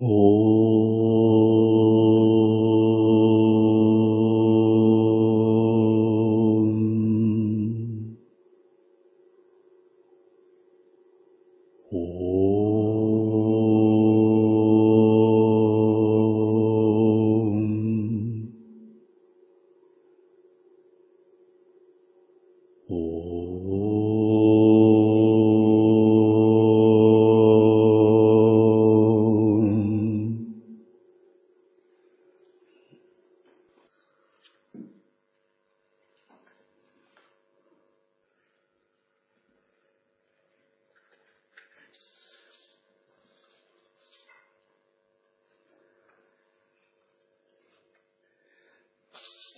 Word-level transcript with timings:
Oh. 0.00 0.37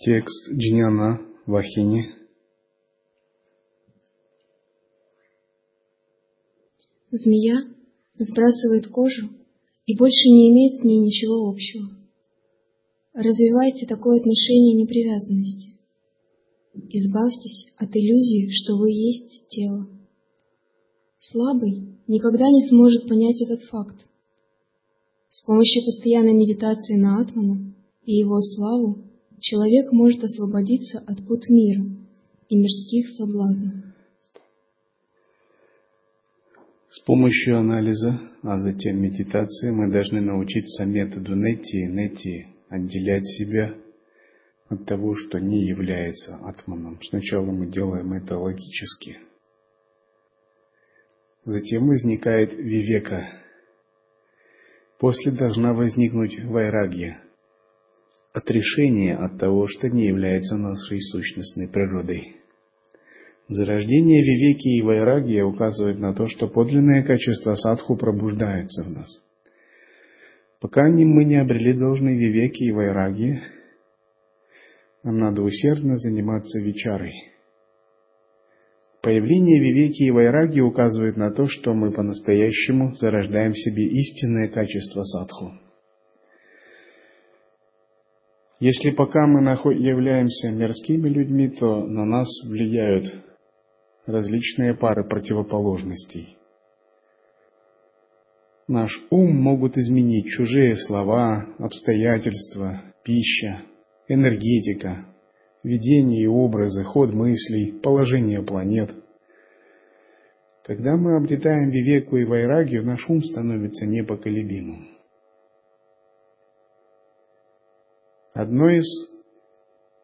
Текст 0.03 0.49
Джняна 0.49 1.21
Вахини. 1.45 2.15
Змея 7.11 7.57
сбрасывает 8.17 8.87
кожу 8.87 9.29
и 9.85 9.95
больше 9.95 10.29
не 10.29 10.49
имеет 10.49 10.81
с 10.81 10.83
ней 10.83 10.97
ничего 11.01 11.47
общего. 11.47 11.87
Развивайте 13.13 13.85
такое 13.85 14.19
отношение 14.19 14.73
непривязанности. 14.73 15.77
Избавьтесь 16.73 17.67
от 17.77 17.95
иллюзии, 17.95 18.49
что 18.49 18.77
вы 18.77 18.89
есть 18.89 19.49
тело. 19.49 19.87
Слабый 21.19 21.99
никогда 22.07 22.49
не 22.49 22.67
сможет 22.69 23.07
понять 23.07 23.39
этот 23.39 23.61
факт. 23.69 24.07
С 25.29 25.45
помощью 25.45 25.85
постоянной 25.85 26.33
медитации 26.33 26.95
на 26.95 27.21
Атмана 27.21 27.75
и 28.03 28.13
его 28.13 28.39
славу 28.39 29.10
человек 29.41 29.91
может 29.91 30.23
освободиться 30.23 30.99
от 30.99 31.25
пут 31.27 31.49
мира 31.49 31.83
и 32.47 32.57
мирских 32.57 33.09
соблазнов. 33.09 33.91
С 36.89 36.99
помощью 37.05 37.57
анализа, 37.57 38.19
а 38.43 38.59
затем 38.59 39.01
медитации 39.01 39.71
мы 39.71 39.91
должны 39.91 40.21
научиться 40.21 40.85
методу 40.85 41.35
нети 41.35 41.87
нети 41.87 42.47
отделять 42.69 43.25
себя 43.25 43.75
от 44.67 44.85
того, 44.85 45.15
что 45.15 45.39
не 45.39 45.67
является 45.67 46.35
атманом. 46.35 46.99
Сначала 47.01 47.45
мы 47.45 47.67
делаем 47.67 48.13
это 48.13 48.37
логически. 48.37 49.19
Затем 51.45 51.87
возникает 51.87 52.53
вивека. 52.53 53.25
После 54.99 55.31
должна 55.31 55.73
возникнуть 55.73 56.39
вайрагья, 56.43 57.21
отрешение 58.33 59.15
от 59.15 59.37
того, 59.37 59.67
что 59.67 59.89
не 59.89 60.05
является 60.05 60.57
нашей 60.57 60.99
сущностной 61.01 61.67
природой. 61.67 62.37
Зарождение 63.47 64.23
Вивеки 64.23 64.77
и 64.77 64.81
Вайрагия 64.81 65.43
указывает 65.43 65.99
на 65.99 66.13
то, 66.13 66.25
что 66.27 66.47
подлинные 66.47 67.03
качества 67.03 67.55
садху 67.55 67.97
пробуждаются 67.97 68.83
в 68.83 68.89
нас. 68.89 69.09
Пока 70.61 70.87
мы 70.87 71.25
не 71.25 71.35
обрели 71.35 71.77
должной 71.77 72.15
Вивеки 72.15 72.63
и 72.63 72.71
Вайрагии, 72.71 73.41
нам 75.03 75.17
надо 75.17 75.41
усердно 75.41 75.97
заниматься 75.97 76.59
вечарой. 76.59 77.13
Появление 79.01 79.59
Вивеки 79.59 80.03
и 80.03 80.11
Вайраги 80.11 80.59
указывает 80.59 81.17
на 81.17 81.31
то, 81.31 81.45
что 81.47 81.73
мы 81.73 81.91
по-настоящему 81.91 82.95
зарождаем 82.95 83.51
в 83.51 83.57
себе 83.57 83.87
истинное 83.87 84.47
качество 84.47 85.01
садху. 85.01 85.53
Если 88.61 88.91
пока 88.91 89.25
мы 89.25 89.41
являемся 89.73 90.51
мирскими 90.51 91.09
людьми, 91.09 91.49
то 91.49 91.83
на 91.83 92.05
нас 92.05 92.27
влияют 92.47 93.11
различные 94.05 94.75
пары 94.75 95.03
противоположностей. 95.03 96.37
Наш 98.67 98.91
ум 99.09 99.35
могут 99.41 99.77
изменить 99.77 100.27
чужие 100.27 100.75
слова, 100.75 101.47
обстоятельства, 101.57 102.83
пища, 103.03 103.63
энергетика, 104.07 105.07
видение 105.63 106.25
и 106.25 106.27
образы, 106.27 106.83
ход 106.83 107.11
мыслей, 107.15 107.79
положение 107.81 108.43
планет. 108.43 108.91
Когда 110.67 110.95
мы 110.97 111.17
обретаем 111.17 111.71
вивеку 111.71 112.15
и 112.15 112.25
вайрагию, 112.25 112.85
наш 112.85 113.09
ум 113.09 113.23
становится 113.23 113.87
непоколебимым. 113.87 115.00
Одно 118.33 118.69
из, 118.69 118.85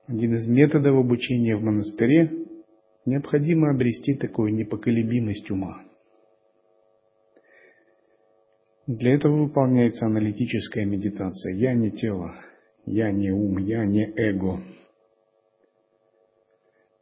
один 0.07 0.35
из 0.35 0.47
методов 0.47 0.97
обучения 0.97 1.55
в 1.55 1.61
монастыре 1.61 2.31
необходимо 3.05 3.71
обрести 3.71 4.15
такую 4.15 4.53
непоколебимость 4.53 5.49
ума. 5.49 5.81
Для 8.85 9.15
этого 9.15 9.43
выполняется 9.43 10.05
аналитическая 10.05 10.85
медитация. 10.85 11.53
Я 11.55 11.73
не 11.73 11.91
тело, 11.91 12.35
я 12.85 13.11
не 13.11 13.31
ум, 13.31 13.57
я 13.59 13.85
не 13.85 14.05
эго. 14.15 14.61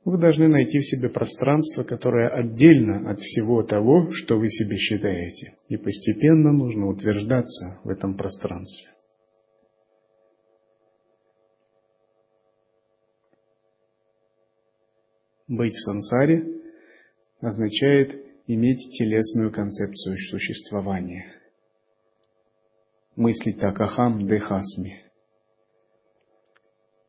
Вы 0.04 0.20
должны 0.20 0.48
найти 0.48 0.78
в 0.78 0.86
себе 0.86 1.10
пространство, 1.10 1.84
которое 1.84 2.30
отдельно 2.30 3.10
от 3.10 3.20
всего 3.20 3.64
того, 3.64 4.12
что 4.12 4.38
вы 4.38 4.50
себе 4.50 4.78
считаете. 4.78 5.56
И 5.68 5.78
постепенно 5.78 6.52
нужно 6.52 6.88
утверждаться 6.88 7.80
в 7.84 7.90
этом 7.90 8.16
пространстве. 8.16 8.95
Быть 15.48 15.74
в 15.74 15.84
сансаре 15.84 16.44
означает 17.40 18.20
иметь 18.48 18.98
телесную 18.98 19.52
концепцию 19.52 20.18
существования. 20.32 21.34
Мыслить 23.16 23.60
так 23.60 23.80
ахам 23.80 24.28
дехасми. 24.28 25.04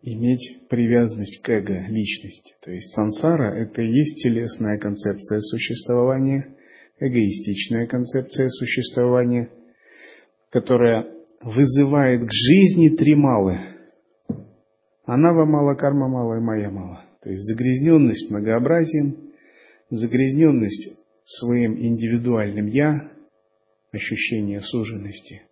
Иметь 0.03 0.69
привязанность 0.69 1.43
к 1.43 1.49
эго, 1.49 1.87
личности. 1.89 2.55
То 2.63 2.71
есть 2.71 2.95
сансара– 2.95 3.55
это 3.57 3.81
и 3.81 3.91
есть 3.91 4.23
телесная 4.23 4.79
концепция 4.79 5.41
существования, 5.41 6.55
эгоистичная 7.01 7.87
концепция 7.87 8.49
существования, 8.51 9.51
которая 10.51 11.11
вызывает 11.41 12.21
к 12.21 12.31
жизни 12.31 12.97
три 12.97 13.15
малы. 13.15 13.59
Она 15.07 15.33
вам 15.33 15.51
мало, 15.51 15.75
карма 15.75 16.09
мало 16.09 16.37
и 16.37 16.41
моя 16.41 16.71
мало. 16.71 17.06
То 17.27 17.33
есть 17.33 17.43
загрязненность 17.43 18.31
многообразием, 18.31 19.33
загрязненность 19.91 20.97
своим 21.25 21.77
индивидуальным 21.77 22.67
«я», 22.69 23.11
ощущение 23.91 24.61
суженности, 24.61 25.43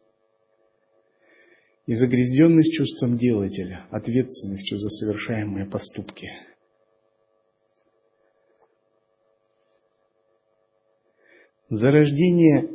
и 1.86 1.94
загрязненность 1.96 2.72
чувством 2.74 3.16
делателя, 3.16 3.88
ответственностью 3.90 4.78
за 4.78 4.88
совершаемые 4.88 5.66
поступки. 5.66 6.30
Зарождение 11.70 12.70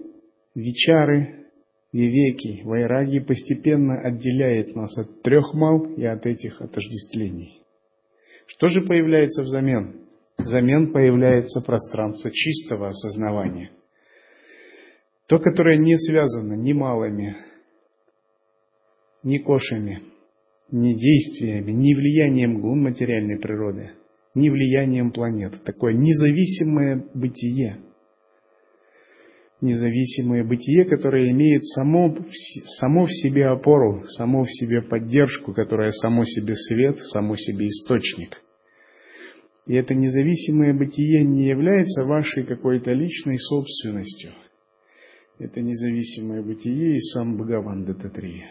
Вичары, 0.55 1.47
Вивеки, 1.93 2.63
Вайраги 2.63 3.19
постепенно 3.19 4.01
отделяет 4.01 4.75
нас 4.75 4.97
от 4.97 5.21
трех 5.21 5.53
мал 5.53 5.85
и 5.95 6.03
от 6.03 6.25
этих 6.25 6.61
отождествлений. 6.61 7.58
Что 8.49 8.67
же 8.67 8.81
появляется 8.81 9.43
взамен? 9.43 10.07
Взамен 10.37 10.91
появляется 10.91 11.61
пространство 11.61 12.31
чистого 12.31 12.87
осознавания. 12.87 13.71
То, 15.27 15.37
которое 15.39 15.77
не 15.77 15.97
связано 15.97 16.53
ни 16.53 16.73
малыми, 16.73 17.37
ни 19.21 19.37
кошами, 19.37 20.01
ни 20.71 20.93
действиями, 20.93 21.71
ни 21.71 21.93
влиянием 21.93 22.59
гун 22.59 22.81
материальной 22.81 23.37
природы, 23.37 23.91
ни 24.33 24.49
влиянием 24.49 25.11
планет. 25.11 25.63
Такое 25.63 25.93
независимое 25.93 27.05
бытие. 27.13 27.77
Независимое 29.61 30.45
бытие, 30.45 30.85
которое 30.85 31.31
имеет 31.31 31.65
само, 31.65 32.17
само 32.79 33.05
в 33.05 33.11
себе 33.11 33.47
опору, 33.47 34.05
само 34.07 34.43
в 34.43 34.51
себе 34.51 34.81
поддержку, 34.81 35.53
которое 35.53 35.91
само 35.91 36.23
себе 36.23 36.55
свет, 36.55 36.97
само 36.97 37.35
себе 37.35 37.67
источник– 37.67 38.41
и 39.69 39.75
это 39.75 39.93
независимое 39.93 40.73
бытие 40.73 41.23
не 41.23 41.47
является 41.47 42.03
вашей 42.03 42.43
какой-то 42.43 42.91
личной 42.91 43.37
собственностью. 43.37 44.33
это 45.37 45.61
независимое 45.61 46.41
бытие 46.41 46.95
и 46.95 46.99
сам 46.99 47.37
Бхагаван 47.37 47.85
Дататрия. 47.85 48.49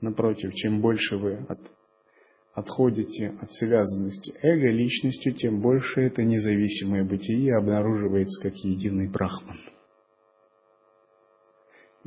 Напротив, 0.00 0.54
чем 0.54 0.80
больше 0.80 1.18
вы 1.18 1.44
от, 1.46 1.60
отходите 2.54 3.34
от 3.38 3.52
связанности 3.52 4.32
эго 4.40 4.70
личностью, 4.70 5.34
тем 5.34 5.60
больше 5.60 6.00
это 6.00 6.24
независимое 6.24 7.04
бытие 7.04 7.54
обнаруживается 7.58 8.42
как 8.42 8.56
единый 8.56 9.10
брахман. 9.10 9.58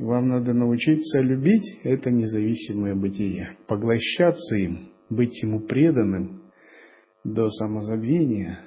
Вам 0.02 0.30
надо 0.30 0.52
научиться 0.52 1.20
любить 1.20 1.78
это 1.84 2.10
независимое 2.10 2.96
бытие, 2.96 3.56
поглощаться 3.68 4.56
им, 4.56 4.90
быть 5.08 5.40
ему 5.44 5.60
преданным 5.60 6.42
до 7.22 7.48
самозабвения 7.50 8.64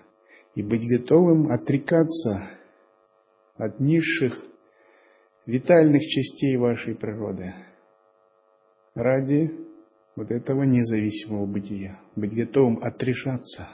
и 0.55 0.63
быть 0.63 0.87
готовым 0.87 1.51
отрекаться 1.51 2.51
от 3.57 3.81
низших 3.81 4.45
витальных 5.45 6.03
частей 6.03 6.55
вашей 6.55 6.95
природы 6.95 7.53
ради 8.93 9.51
вот 10.15 10.31
этого 10.31 10.63
независимого 10.63 11.47
бытия, 11.47 11.99
быть 12.15 12.33
готовым 12.33 12.81
отрешаться. 12.81 13.67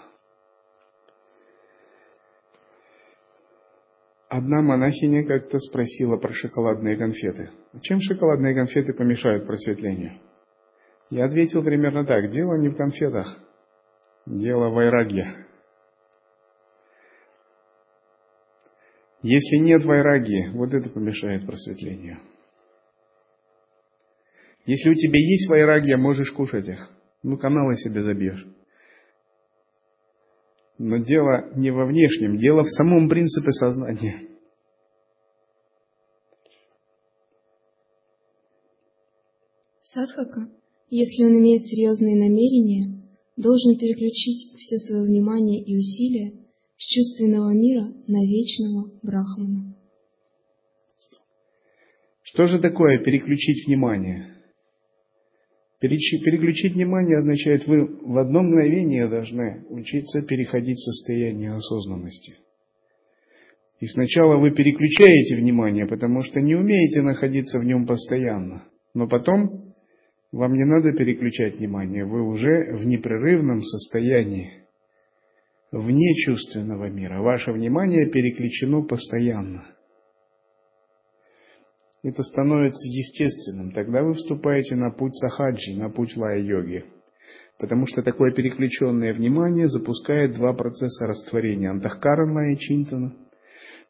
Одна 4.31 4.61
монахиня 4.61 5.27
как-то 5.27 5.59
спросила 5.59 6.15
про 6.15 6.31
шоколадные 6.31 6.95
конфеты. 6.95 7.49
Чем 7.81 7.99
шоколадные 7.99 8.55
конфеты 8.55 8.93
помешают 8.93 9.45
просветлению? 9.45 10.21
Я 11.09 11.25
ответил 11.25 11.61
примерно 11.61 12.05
так. 12.05 12.31
Дело 12.31 12.55
не 12.55 12.69
в 12.69 12.77
конфетах. 12.77 13.37
Дело 14.25 14.69
в 14.69 14.77
айраге. 14.77 15.25
Если 19.21 19.57
нет 19.57 19.83
вайраги, 19.83 20.47
вот 20.53 20.73
это 20.73 20.89
помешает 20.89 21.45
просветлению. 21.45 22.19
Если 24.65 24.91
у 24.91 24.93
тебя 24.93 25.19
есть 25.19 25.49
вайрагия, 25.49 25.97
можешь 25.97 26.31
кушать 26.31 26.69
их. 26.69 26.89
Ну, 27.21 27.37
каналы 27.37 27.75
себе 27.75 28.01
забьешь. 28.01 28.47
Но 30.83 30.97
дело 30.97 31.53
не 31.55 31.69
во 31.69 31.85
внешнем, 31.85 32.37
дело 32.37 32.63
в 32.63 32.69
самом 32.71 33.07
принципе 33.07 33.51
сознания. 33.51 34.27
Садхака, 39.83 40.49
если 40.89 41.23
он 41.23 41.37
имеет 41.37 41.61
серьезные 41.67 42.15
намерения, 42.15 42.99
должен 43.37 43.77
переключить 43.77 44.57
все 44.57 44.77
свое 44.77 45.03
внимание 45.03 45.63
и 45.63 45.77
усилия 45.77 46.33
с 46.77 46.83
чувственного 46.83 47.53
мира 47.53 47.93
на 48.07 48.25
вечного 48.25 48.89
Брахмана. 49.03 49.75
Что 52.23 52.45
же 52.45 52.59
такое 52.59 52.97
переключить 52.97 53.67
внимание? 53.67 54.40
Переключить 55.81 56.75
внимание 56.75 57.17
означает, 57.17 57.65
вы 57.65 57.87
в 57.87 58.17
одно 58.19 58.43
мгновение 58.43 59.07
должны 59.07 59.65
учиться 59.69 60.21
переходить 60.21 60.77
в 60.77 60.83
состояние 60.83 61.53
осознанности. 61.53 62.35
И 63.79 63.87
сначала 63.87 64.37
вы 64.37 64.51
переключаете 64.51 65.37
внимание, 65.37 65.87
потому 65.87 66.21
что 66.21 66.39
не 66.39 66.53
умеете 66.53 67.01
находиться 67.01 67.57
в 67.57 67.63
нем 67.63 67.87
постоянно. 67.87 68.63
Но 68.93 69.07
потом 69.07 69.73
вам 70.31 70.53
не 70.53 70.65
надо 70.65 70.93
переключать 70.93 71.57
внимание, 71.57 72.05
вы 72.05 72.21
уже 72.27 72.75
в 72.75 72.85
непрерывном 72.85 73.63
состоянии 73.63 74.61
вне 75.71 76.13
чувственного 76.25 76.91
мира. 76.91 77.23
Ваше 77.23 77.53
внимание 77.53 78.05
переключено 78.05 78.83
постоянно. 78.83 79.65
Это 82.03 82.23
становится 82.23 82.87
естественным. 82.87 83.71
Тогда 83.71 84.01
вы 84.01 84.13
вступаете 84.13 84.75
на 84.75 84.91
путь 84.91 85.15
сахаджи, 85.15 85.77
на 85.77 85.89
путь 85.89 86.15
лая-йоги. 86.17 86.85
Потому 87.59 87.85
что 87.85 88.01
такое 88.01 88.31
переключенное 88.31 89.13
внимание 89.13 89.67
запускает 89.67 90.33
два 90.33 90.53
процесса 90.53 91.05
растворения. 91.05 91.69
Антахкаран 91.69 92.33
лая 92.33 92.55
чинтана, 92.55 93.13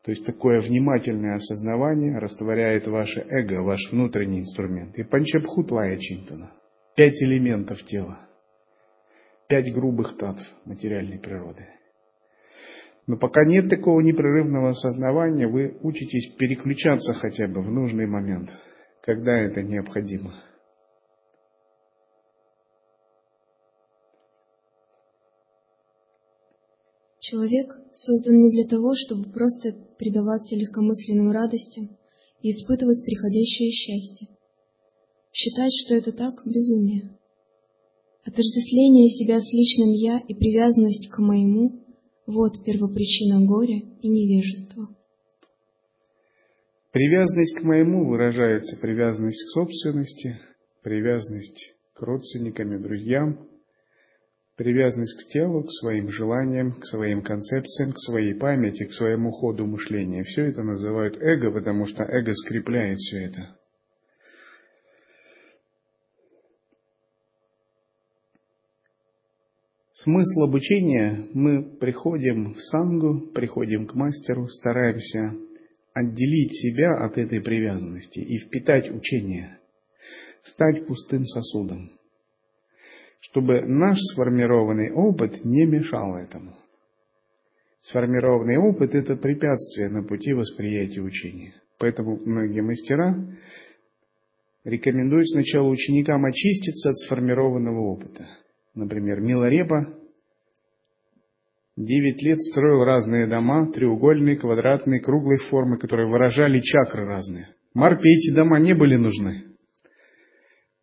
то 0.03 0.11
есть 0.11 0.25
такое 0.25 0.59
внимательное 0.59 1.35
осознавание 1.35 2.17
растворяет 2.17 2.87
ваше 2.87 3.21
эго, 3.29 3.61
ваш 3.61 3.79
внутренний 3.91 4.41
инструмент. 4.41 4.97
И 4.97 5.03
панчабхут 5.03 5.71
лая 5.71 5.97
чинтана. 5.97 6.51
Пять 6.95 7.21
элементов 7.21 7.81
тела 7.83 8.27
пять 9.51 9.73
грубых 9.73 10.15
татв 10.15 10.41
материальной 10.63 11.19
природы. 11.19 11.67
Но 13.11 13.17
пока 13.17 13.43
нет 13.43 13.67
такого 13.69 13.99
непрерывного 13.99 14.69
осознавания, 14.69 15.45
вы 15.45 15.77
учитесь 15.81 16.33
переключаться 16.37 17.13
хотя 17.13 17.45
бы 17.45 17.61
в 17.61 17.69
нужный 17.69 18.07
момент, 18.07 18.49
когда 19.01 19.33
это 19.33 19.61
необходимо. 19.61 20.33
Человек 27.19 27.75
создан 27.95 28.37
не 28.37 28.49
для 28.51 28.69
того, 28.69 28.93
чтобы 28.95 29.29
просто 29.29 29.73
предаваться 29.99 30.55
легкомысленным 30.55 31.31
радостям 31.31 31.89
и 32.41 32.51
испытывать 32.51 33.03
приходящее 33.03 33.71
счастье. 33.71 34.29
Считать, 35.33 35.73
что 35.85 35.95
это 35.95 36.13
так– 36.13 36.35
безумие. 36.45 37.17
Отождествление 38.23 39.09
себя 39.09 39.41
с 39.41 39.51
личным 39.51 39.91
«я» 39.91 40.19
и 40.25 40.33
привязанность 40.33 41.09
к 41.09 41.19
моему– 41.19 41.80
вот 42.25 42.63
первопричина 42.65 43.45
горя 43.45 43.81
и 44.01 44.09
невежества. 44.09 44.87
Привязанность 46.91 47.57
к 47.57 47.63
моему 47.63 48.09
выражается 48.09 48.77
привязанность 48.81 49.43
к 49.45 49.53
собственности, 49.53 50.39
привязанность 50.83 51.73
к 51.93 52.01
родственникам 52.01 52.73
и 52.73 52.81
друзьям, 52.81 53.47
привязанность 54.57 55.17
к 55.17 55.31
телу, 55.31 55.63
к 55.63 55.71
своим 55.71 56.11
желаниям, 56.11 56.73
к 56.73 56.85
своим 56.85 57.21
концепциям, 57.21 57.93
к 57.93 57.99
своей 57.99 58.35
памяти, 58.35 58.85
к 58.85 58.93
своему 58.93 59.31
ходу 59.31 59.65
мышления. 59.65 60.23
Все 60.23 60.45
это 60.45 60.63
называют 60.63 61.17
эго, 61.21 61.51
потому 61.51 61.87
что 61.87 62.03
эго 62.03 62.33
скрепляет 62.33 62.97
все 62.97 63.25
это. 63.25 63.55
Смысл 70.03 70.45
обучения– 70.45 71.27
мы 71.33 71.77
приходим 71.77 72.53
в 72.53 72.59
сангу, 72.59 73.31
приходим 73.35 73.85
к 73.85 73.93
мастеру, 73.93 74.47
стараемся 74.47 75.35
отделить 75.93 76.53
себя 76.53 77.05
от 77.05 77.19
этой 77.19 77.39
привязанности 77.39 78.17
и 78.17 78.39
впитать 78.39 78.89
учение, 78.89 79.59
стать 80.41 80.87
пустым 80.87 81.23
сосудом, 81.25 81.91
чтобы 83.19 83.61
наш 83.61 83.97
сформированный 84.13 84.91
опыт 84.91 85.45
не 85.45 85.67
мешал 85.67 86.15
этому. 86.15 86.55
Сформированный 87.81 88.57
опыт– 88.57 88.95
это 88.95 89.15
препятствие 89.15 89.89
на 89.89 90.01
пути 90.01 90.33
восприятия 90.33 91.01
учения. 91.01 91.53
Поэтому 91.77 92.17
многие 92.25 92.61
мастера 92.61 93.37
рекомендуют 94.63 95.29
сначала 95.29 95.67
ученикам 95.67 96.25
очиститься 96.25 96.89
от 96.89 96.97
сформированного 96.97 97.81
опыта– 97.81 98.27
Например, 98.73 99.19
Миларепа 99.19 99.93
девять 101.75 102.21
лет 102.21 102.39
строил 102.39 102.83
разные 102.83 103.27
дома, 103.27 103.71
треугольные, 103.71 104.37
квадратные, 104.37 105.01
круглой 105.01 105.39
формы, 105.49 105.77
которые 105.77 106.07
выражали 106.09 106.59
чакры 106.61 107.05
разные. 107.05 107.55
Марпе 107.73 108.09
эти 108.09 108.33
дома 108.33 108.59
не 108.59 108.73
были 108.73 108.95
нужны. 108.95 109.45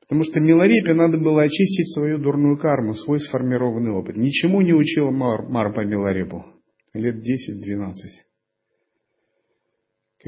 Потому 0.01 0.23
что 0.25 0.41
Миларепе 0.41 0.95
надо 0.95 1.19
было 1.19 1.43
очистить 1.43 1.93
свою 1.93 2.19
дурную 2.19 2.59
карму, 2.59 2.95
свой 2.95 3.21
сформированный 3.21 3.93
опыт. 3.93 4.17
Ничему 4.17 4.63
не 4.63 4.73
учил 4.73 5.11
Мар, 5.11 5.47
Марпа 5.49 5.85
Миларепу. 5.85 6.45
Лет 6.95 7.17
10-12. 7.17 7.93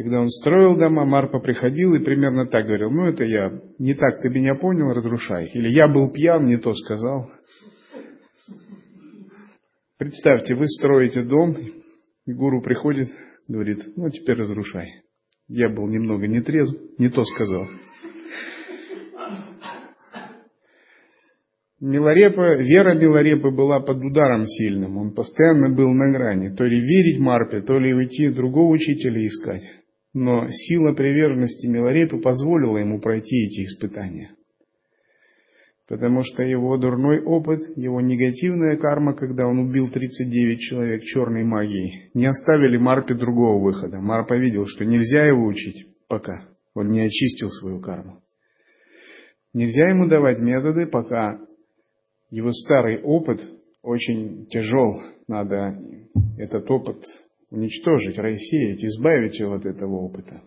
Когда 0.00 0.18
он 0.18 0.28
строил 0.28 0.78
дома, 0.78 1.04
Марпа 1.04 1.40
приходил 1.40 1.92
и 1.92 2.02
примерно 2.02 2.46
так 2.46 2.64
говорил, 2.64 2.90
ну 2.90 3.04
это 3.04 3.22
я 3.22 3.60
не 3.78 3.92
так, 3.92 4.22
ты 4.22 4.30
меня 4.30 4.54
понял, 4.54 4.94
разрушай. 4.94 5.50
Или 5.52 5.68
я 5.68 5.88
был 5.88 6.10
пьян, 6.10 6.46
не 6.46 6.56
то 6.56 6.72
сказал. 6.72 7.30
Представьте, 9.98 10.54
вы 10.54 10.68
строите 10.68 11.22
дом, 11.22 11.54
и 12.24 12.32
гуру 12.32 12.62
приходит, 12.62 13.08
говорит, 13.46 13.94
ну 13.96 14.08
теперь 14.08 14.38
разрушай. 14.38 15.02
Я 15.48 15.68
был 15.68 15.86
немного 15.86 16.26
нетрезв, 16.26 16.74
не 16.96 17.10
то 17.10 17.22
сказал. 17.22 17.66
Милорепа, 21.78 22.56
вера 22.56 22.94
Милорепы 22.98 23.50
была 23.50 23.80
под 23.80 23.98
ударом 24.02 24.46
сильным. 24.46 24.96
Он 24.96 25.12
постоянно 25.12 25.68
был 25.74 25.90
на 25.92 26.10
грани. 26.10 26.54
То 26.56 26.64
ли 26.64 26.80
верить 26.80 27.20
Марпе, 27.20 27.60
то 27.60 27.78
ли 27.78 27.92
уйти 27.92 28.30
другого 28.30 28.72
учителя 28.72 29.26
искать. 29.26 29.79
Но 30.12 30.48
сила 30.48 30.92
приверженности 30.92 31.66
Милорепы 31.66 32.18
позволила 32.18 32.78
ему 32.78 33.00
пройти 33.00 33.46
эти 33.46 33.64
испытания. 33.64 34.32
Потому 35.88 36.22
что 36.22 36.42
его 36.44 36.76
дурной 36.78 37.20
опыт, 37.20 37.60
его 37.76 38.00
негативная 38.00 38.76
карма, 38.76 39.14
когда 39.14 39.46
он 39.46 39.58
убил 39.58 39.90
39 39.90 40.60
человек 40.60 41.02
черной 41.02 41.42
магией, 41.44 42.10
не 42.14 42.26
оставили 42.26 42.76
Марпе 42.76 43.14
другого 43.14 43.62
выхода. 43.62 44.00
Марпа 44.00 44.34
видел, 44.34 44.66
что 44.66 44.84
нельзя 44.84 45.24
его 45.24 45.44
учить. 45.46 45.88
пока. 46.08 46.48
Он 46.74 46.90
не 46.90 47.00
очистил 47.00 47.50
свою 47.50 47.80
карму. 47.80 48.22
Нельзя 49.52 49.88
ему 49.88 50.06
давать 50.06 50.38
методы, 50.38 50.86
пока 50.86 51.40
его 52.30 52.52
старый 52.52 53.02
опыт 53.02 53.40
очень 53.82 54.46
тяжел. 54.46 55.02
Надо 55.26 55.76
этот 56.38 56.70
опыт 56.70 57.04
уничтожить, 57.50 58.18
рассеять, 58.18 58.82
избавить 58.84 59.38
его 59.38 59.54
от 59.54 59.66
этого 59.66 59.96
опыта. 59.96 60.42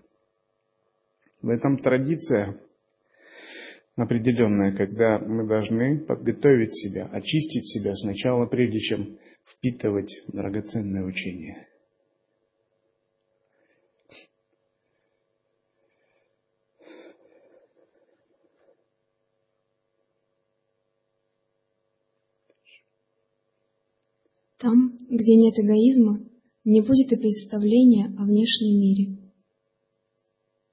В 1.42 1.50
этом 1.50 1.78
традиция 1.78 2.60
определенная, 3.96 4.76
когда 4.76 5.20
мы 5.20 5.48
должны 5.48 6.00
подготовить 6.06 6.74
себя, 6.74 7.06
очистить 7.08 7.68
себя 7.68 7.94
сначала, 7.96 8.46
прежде 8.46 8.80
чем 8.80 9.18
впитывать 9.46 10.12
драгоценное 10.30 11.04
учение. 11.04 11.68
Там, 24.58 24.98
где 25.10 25.36
нет 25.36 25.56
эгоизма, 25.60 26.33
не 26.66 26.82
будет 26.82 27.12
и 27.12 27.18
представления 27.18 28.08
о 28.18 28.24
внешнем 28.24 28.80
мире. 28.80 29.18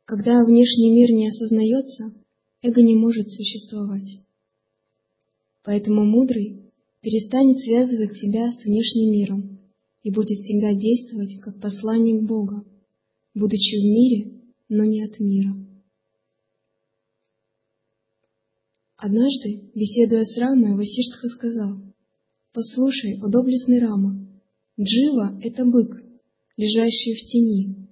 Когда 0.05 0.45
внешний 0.45 0.91
мир 0.93 1.11
не 1.13 1.29
осознается, 1.29 2.15
эго 2.63 2.83
не 2.83 2.97
может 2.97 3.29
существовать. 3.31 4.21
Поэтому 5.63 6.05
мудрый 6.05 6.73
перестанет 7.01 7.59
связывать 7.59 8.13
себя 8.15 8.51
с 8.51 8.65
внешним 8.65 9.13
миром 9.13 9.61
и 10.03 10.13
будет 10.13 10.39
всегда 10.39 10.73
действовать 10.75 11.41
как 11.41 11.61
посланник 11.61 12.23
Бога, 12.27 12.65
будучи 13.35 13.77
в 13.77 13.85
мире, 13.85 14.41
но 14.69 14.85
не 14.85 15.05
от 15.05 15.19
мира. 15.19 15.55
Однажды, 18.97 19.71
беседуя 19.75 20.25
с 20.25 20.37
Рамой, 20.37 20.77
Васиштха 20.77 21.27
сказал, 21.29 21.79
«Послушай, 22.53 23.19
о 23.23 23.29
доблестный 23.29 23.81
Рама, 23.81 24.20
Джива— 24.81 25.39
это 25.43 25.67
бык, 25.67 26.03
лежащий 26.57 27.13
в 27.13 27.27
тени, 27.27 27.87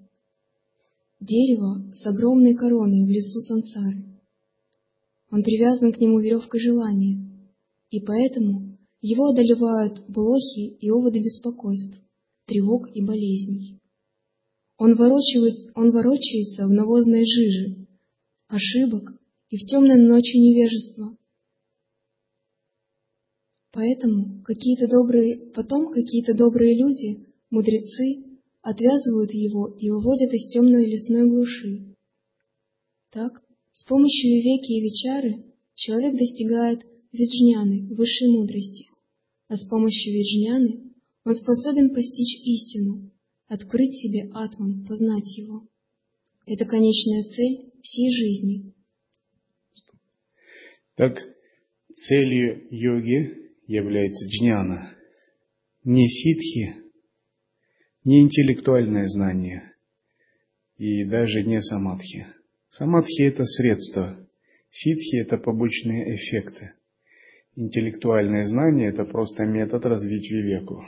дерево 1.21 1.93
с 1.93 2.07
огромной 2.07 2.55
короной 2.55 3.05
в 3.05 3.11
лесу 3.11 3.41
сансары. 3.41 4.05
Он 5.31 5.43
привязан 5.43 5.93
к 5.93 5.99
нему 6.01 6.19
веревкой 6.19 6.61
желания, 6.61 7.29
и 7.91 8.01
поэтому 8.01 8.79
его 9.03 9.27
одолевают 9.27 10.03
блохи 10.09 10.79
и 10.81 10.91
оводы 10.91 11.19
беспокойств, 11.19 11.99
тревог 12.47 12.89
и 12.95 13.05
болезней. 13.05 13.81
Он, 14.79 14.95
ворочается, 14.95 15.71
он 15.75 15.91
ворочается 15.91 16.67
в 16.67 16.71
навозной 16.71 17.27
жиже, 17.27 17.87
ошибок 18.47 19.13
и 19.51 19.59
в 19.59 19.67
темной 19.67 20.01
ночи 20.01 20.39
невежества. 20.39 21.18
Поэтому 23.73 24.43
какие-то 24.45 24.89
добрые, 24.89 25.53
потом 25.53 25.93
какие-то 25.93 26.35
добрые 26.35 26.79
люди, 26.79 27.27
мудрецы, 27.51 28.25
отвязывают 28.63 29.33
его 29.33 29.69
и 29.79 29.91
выводят 29.91 30.33
из 30.33 30.51
темной 30.53 30.87
лесной 30.87 31.29
глуши. 31.29 31.95
Так, 33.11 33.43
с 33.73 33.85
помощью 33.87 34.43
веки 34.43 34.73
и 34.73 34.83
вечары 34.83 35.45
человек 35.75 36.19
достигает 36.19 36.81
виджняны, 37.13 37.95
высшей 37.95 38.29
мудрости, 38.29 38.87
а 39.49 39.57
с 39.57 39.67
помощью 39.69 40.15
виджняны 40.15 40.93
он 41.25 41.35
способен 41.35 41.95
постичь 41.95 42.41
истину, 42.45 43.11
открыть 43.49 43.95
себе 43.97 44.31
атман, 44.33 44.85
познать 44.87 45.37
его. 45.37 45.69
Это 46.47 46.65
конечная 46.65 47.25
цель 47.25 47.71
всей 47.83 48.11
жизни. 48.13 48.75
Так, 50.97 51.19
целью 51.95 52.67
йоги 52.71 53.48
является 53.69 54.27
джняна, 54.27 54.95
не 55.85 56.09
ситхи, 56.09 56.75
не 58.05 58.23
интеллектуальное 58.23 59.07
знание 59.07 59.75
и 60.79 61.05
даже 61.05 61.43
не 61.45 61.61
самадхи. 61.61 62.27
Самадхи– 62.71 63.23
это 63.25 63.45
средство, 63.45 64.27
ситхи– 64.71 65.17
это 65.21 65.37
побочные 65.37 66.15
эффекты. 66.15 66.73
Интеллектуальное 67.57 68.47
знание– 68.47 68.89
это 68.91 69.05
просто 69.05 69.45
метод 69.45 69.85
развить 69.85 70.31
вивеку. 70.31 70.85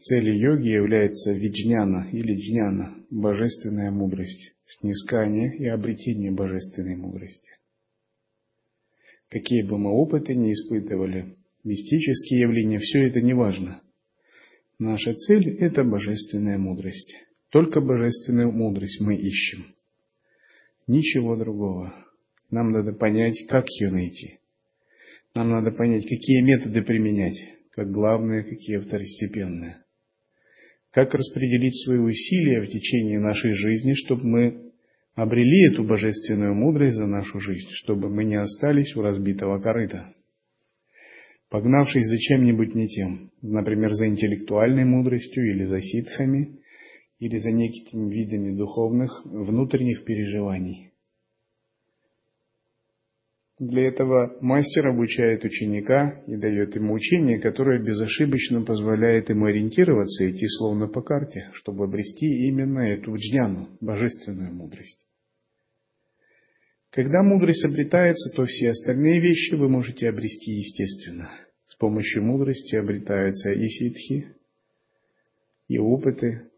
Целью 0.00 0.36
йоги 0.36 0.68
является 0.68 1.32
виджняна 1.32 2.08
или 2.10 2.34
джняна– 2.34 2.96
божественная 3.10 3.92
мудрость, 3.92 4.52
снискание 4.66 5.56
и 5.56 5.66
обретение 5.68 6.32
божественной 6.32 6.96
мудрости. 6.96 7.50
Какие 9.32 9.62
бы 9.62 9.78
мы 9.78 9.90
опыты 9.90 10.34
ни 10.34 10.52
испытывали, 10.52 11.36
мистические 11.64 12.40
явления, 12.40 12.78
все 12.78 13.06
это 13.06 13.22
не 13.22 13.32
важно. 13.32 13.80
Наша 14.78 15.14
цель– 15.14 15.56
это 15.58 15.84
божественная 15.84 16.58
мудрость. 16.58 17.16
Только 17.48 17.80
божественную 17.80 18.52
мудрость 18.52 19.00
мы 19.00 19.16
ищем. 19.16 19.74
Ничего 20.86 21.36
другого. 21.36 21.94
Нам 22.50 22.72
надо 22.72 22.92
понять, 22.92 23.46
как 23.48 23.64
ее 23.80 23.90
найти. 23.90 24.38
Нам 25.34 25.48
надо 25.48 25.70
понять, 25.70 26.02
какие 26.02 26.42
методы 26.42 26.82
применять, 26.82 27.38
как 27.70 27.90
главные, 27.90 28.42
какие 28.42 28.76
второстепенные. 28.76 29.78
Как 30.90 31.14
распределить 31.14 31.82
свои 31.86 32.00
усилия 32.00 32.60
в 32.60 32.68
течение 32.68 33.18
нашей 33.18 33.54
жизни, 33.54 33.94
чтобы 33.94 34.26
мы 34.26 34.71
обрели 35.14 35.72
эту 35.72 35.84
божественную 35.84 36.54
мудрость 36.54 36.96
за 36.96 37.06
нашу 37.06 37.40
жизнь, 37.40 37.68
чтобы 37.72 38.08
мы 38.08 38.24
не 38.24 38.36
остались 38.36 38.96
у 38.96 39.02
разбитого 39.02 39.60
корыта 39.60 40.14
погнавшись 41.52 42.06
за 42.06 42.16
чем-нибудь 42.16 42.74
не 42.74 42.88
тем, 42.88 43.30
например, 43.42 43.92
за 43.92 44.08
интеллектуальной 44.08 44.86
мудростью 44.86 45.50
или 45.50 45.66
за 45.66 45.80
ситхами, 45.80 46.58
или 47.18 47.36
за 47.36 47.52
некими 47.52 48.10
видами 48.10 48.56
духовных 48.56 49.10
внутренних 49.26 50.02
переживаний. 50.04 50.92
Для 53.58 53.86
этого 53.86 54.38
мастер 54.40 54.88
обучает 54.88 55.44
ученика 55.44 56.22
и 56.26 56.36
дает 56.36 56.74
ему 56.74 56.94
учение, 56.94 57.38
которое 57.38 57.84
безошибочно 57.84 58.62
позволяет 58.62 59.28
ему 59.28 59.44
ориентироваться 59.44 60.24
и 60.24 60.30
идти 60.30 60.46
словно 60.48 60.88
по 60.88 61.02
карте, 61.02 61.50
чтобы 61.52 61.84
обрести 61.84 62.48
именно 62.48 62.80
эту 62.80 63.14
джняну, 63.14 63.68
божественную 63.82 64.54
мудрость. 64.54 65.01
Когда 66.92 67.22
мудрость 67.22 67.64
обретается, 67.64 68.36
то 68.36 68.44
все 68.44 68.68
остальные 68.68 69.20
вещи 69.20 69.54
вы 69.54 69.70
можете 69.70 70.10
обрести 70.10 70.52
естественно. 70.52 71.30
С 71.64 71.74
помощью 71.76 72.22
мудрости 72.22 72.76
обретаются 72.76 73.50
и 73.50 73.66
ситхи, 73.66 74.36
и 75.68 75.78
опыты. 75.78 76.50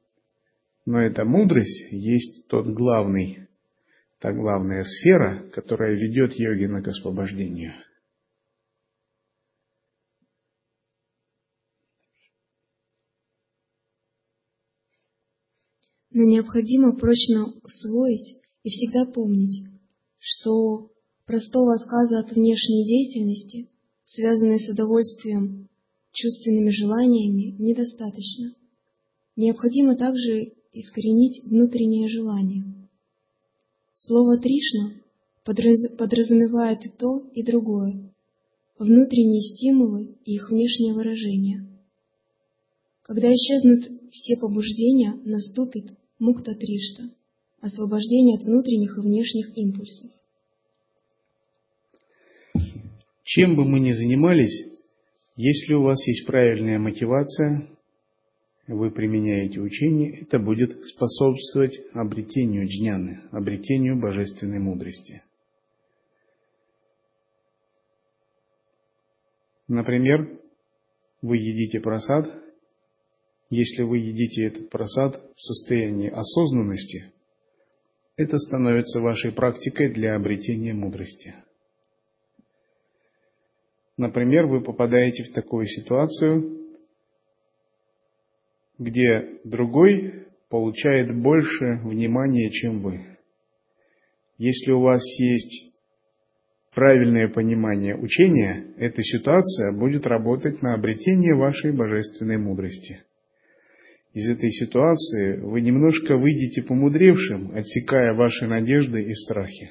Но 0.86 1.00
эта 1.00 1.24
мудрость 1.24 1.86
есть 1.92 2.48
тот 2.48 2.66
главный, 2.66 3.46
та 4.18 4.32
главная 4.32 4.82
сфера, 4.82 5.48
которая 5.52 5.94
ведет 5.94 6.32
йогина 6.34 6.82
к 6.82 6.88
освобождению. 6.88 7.74
Но 16.10 16.24
необходимо 16.24 16.96
прочно 16.96 17.44
усвоить 17.62 18.42
и 18.64 18.68
всегда 18.68 19.04
помнить, 19.12 19.73
что 20.26 20.88
простого 21.26 21.74
отказа 21.74 22.20
от 22.20 22.32
внешней 22.32 22.86
деятельности, 22.86 23.68
связанной 24.06 24.58
с 24.58 24.70
удовольствием, 24.70 25.68
чувственными 26.12 26.70
желаниями, 26.70 27.54
недостаточно. 27.58 28.54
Необходимо 29.36 29.96
также 29.96 30.54
искоренить 30.72 31.44
внутреннее 31.44 32.08
желание. 32.08 32.64
Слово 33.96 34.38
«тришна» 34.38 34.94
подразумевает 35.44 36.86
и 36.86 36.88
то, 36.88 37.18
и 37.34 37.42
другое, 37.42 38.14
внутренние 38.78 39.42
стимулы 39.42 40.16
и 40.24 40.36
их 40.36 40.48
внешнее 40.48 40.94
выражение. 40.94 41.68
Когда 43.02 43.28
исчезнут 43.28 44.10
все 44.10 44.38
побуждения, 44.38 45.20
наступит 45.22 45.98
мукта 46.18 46.54
тришта– 46.54 47.10
освобождение 47.64 48.36
от 48.36 48.44
внутренних 48.44 48.98
и 48.98 49.00
внешних 49.00 49.56
импульсов. 49.56 50.10
Чем 53.24 53.56
бы 53.56 53.64
мы 53.64 53.80
ни 53.80 53.92
занимались, 53.92 54.82
если 55.36 55.72
у 55.72 55.82
вас 55.82 56.06
есть 56.06 56.26
правильная 56.26 56.78
мотивация, 56.78 57.66
вы 58.66 58.90
применяете 58.90 59.60
учение, 59.60 60.20
это 60.20 60.38
будет 60.38 60.84
способствовать 60.84 61.78
обретению 61.94 62.66
джняны, 62.66 63.22
обретению 63.30 63.98
божественной 63.98 64.58
мудрости. 64.58 65.22
Например, 69.68 70.38
вы 71.22 71.38
едите 71.38 71.80
просад. 71.80 72.30
Если 73.48 73.82
вы 73.82 73.98
едите 73.98 74.46
этот 74.46 74.68
просад 74.68 75.22
в 75.34 75.40
состоянии 75.40 76.10
осознанности, 76.10 77.13
это 78.16 78.38
становится 78.38 79.00
вашей 79.00 79.32
практикой 79.32 79.92
для 79.92 80.14
обретения 80.14 80.72
мудрости. 80.72 81.34
Например, 83.96 84.46
вы 84.46 84.62
попадаете 84.62 85.24
в 85.24 85.32
такую 85.32 85.66
ситуацию, 85.66 86.58
где 88.78 89.38
другой 89.44 90.26
получает 90.48 91.16
больше 91.20 91.80
внимания, 91.84 92.50
чем 92.50 92.82
вы. 92.82 93.18
Если 94.36 94.72
у 94.72 94.80
вас 94.80 95.00
есть 95.20 95.72
правильное 96.74 97.28
понимание 97.28 97.96
учения, 97.96 98.74
эта 98.78 99.00
ситуация 99.02 99.72
будет 99.78 100.06
работать 100.06 100.60
на 100.60 100.74
обретение 100.74 101.34
вашей 101.36 101.72
божественной 101.72 102.36
мудрости. 102.36 103.04
Из 104.14 104.30
этой 104.30 104.50
ситуации 104.50 105.40
вы 105.40 105.60
немножко 105.60 106.16
выйдете 106.16 106.62
помудревшим, 106.62 107.56
отсекая 107.56 108.14
ваши 108.14 108.46
надежды 108.46 109.02
и 109.02 109.12
страхи. 109.12 109.70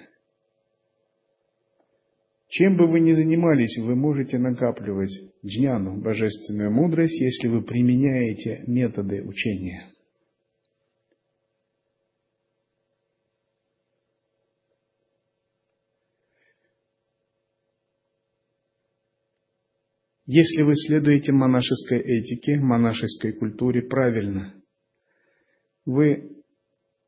Чем 2.50 2.76
бы 2.76 2.88
вы 2.88 3.00
ни 3.00 3.14
занимались, 3.14 3.78
вы 3.80 3.96
можете 3.96 4.38
накапливать 4.38 5.18
джняну, 5.46 6.02
божественную 6.02 6.72
мудрость, 6.72 7.20
если 7.22 7.48
вы 7.48 7.64
применяете 7.64 8.64
методы 8.68 9.24
учения. 9.24 9.93
Если 20.36 20.64
вы 20.64 20.76
следуете 20.76 21.32
монашеской 21.32 22.00
этике, 22.00 22.58
монашеской 22.58 23.34
культуре 23.34 23.84
правильно, 23.84 24.56
вы 25.86 26.42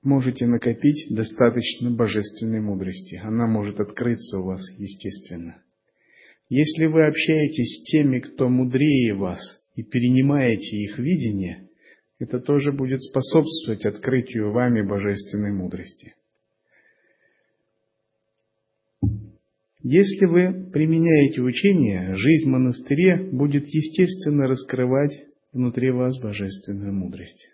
можете 0.04 0.46
накопить 0.46 1.08
достаточно 1.10 1.90
божественной 1.90 2.62
мудрости. 2.62 3.16
Она 3.16 3.48
может 3.48 3.80
открыться 3.80 4.38
у 4.38 4.44
вас 4.44 4.62
естественно. 4.78 5.60
Если 6.50 6.86
вы 6.86 7.08
общаетесь 7.08 7.80
с 7.80 7.92
теми, 7.92 8.20
кто 8.20 8.48
мудрее 8.48 9.16
вас, 9.16 9.40
и 9.74 9.82
перенимаете 9.82 10.78
их 10.78 11.00
видение, 11.00 11.68
это 12.20 12.40
тоже 12.40 12.74
будет 12.74 13.02
способствовать 13.02 13.88
открытию 13.88 14.52
вами 14.52 14.84
божественной 14.84 15.52
мудрости. 15.52 16.14
Если 19.88 20.26
вы 20.26 20.72
применяете 20.72 21.42
учение, 21.42 22.16
жизнь 22.16 22.48
в 22.48 22.52
монастыре 22.52 23.30
будет 23.32 23.68
естественно 23.68 24.48
раскрывать 24.48 25.28
внутри 25.54 25.92
вас 25.92 26.20
божественную 26.20 26.92
мудрость. 26.92 27.48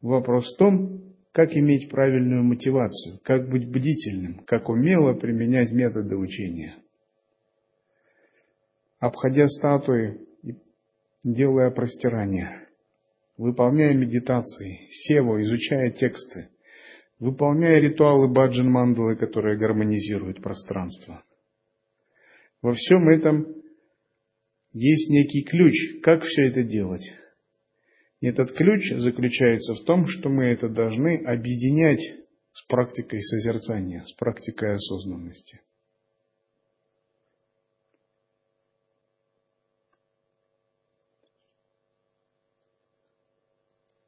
Вопрос 0.00 0.54
в 0.54 0.58
том, 0.58 1.12
как 1.32 1.56
иметь 1.56 1.90
правильную 1.90 2.44
мотивацию, 2.44 3.18
как 3.24 3.50
быть 3.50 3.68
бдительным, 3.68 4.44
как 4.46 4.68
умело 4.68 5.14
применять 5.14 5.72
методы 5.72 6.14
учения. 6.14 6.76
Обходя 9.00 9.48
статуи, 9.48 10.20
делая 11.24 11.72
простирание, 11.72 12.68
выполняя 13.36 13.92
медитации, 13.92 14.86
сево, 14.88 15.42
изучая 15.42 15.90
тексты– 15.90 16.50
выполняя 17.20 17.78
ритуалы 17.80 18.28
баджан-мандалы, 18.32 19.16
которые 19.16 19.58
гармонизируют 19.58 20.42
пространство. 20.42 21.22
Во 22.62 22.72
всем 22.72 23.08
этом 23.08 23.46
есть 24.72 25.10
некий 25.10 25.44
ключ, 25.44 26.02
как 26.02 26.24
все 26.24 26.48
это 26.48 26.62
делать. 26.62 27.04
И 28.20 28.26
этот 28.26 28.52
ключ 28.52 28.92
заключается 28.96 29.74
в 29.74 29.84
том, 29.84 30.06
что 30.06 30.28
мы 30.28 30.46
это 30.46 30.68
должны 30.68 31.18
объединять 31.24 32.00
с 32.52 32.66
практикой 32.66 33.20
созерцания, 33.20 34.02
с 34.02 34.12
практикой 34.14 34.74
осознанности. 34.74 35.60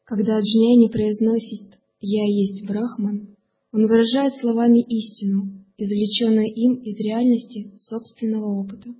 Когда 0.05 0.40
джняни 0.40 0.92
произносит 0.92 1.82
«Я 2.05 2.25
есть 2.25 2.67
Брахман», 2.67 3.37
он 3.71 3.87
выражает 3.87 4.35
словами 4.35 4.81
истину, 4.81 5.65
извлеченную 5.79 6.53
им 6.53 6.83
из 6.83 6.99
реальности 6.99 7.77
собственного 7.77 8.61
опыта. 8.61 8.91